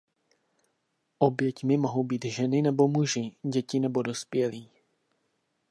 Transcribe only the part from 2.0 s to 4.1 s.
být ženy nebo muži, děti nebo